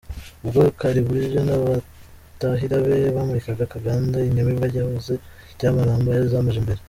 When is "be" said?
2.85-2.97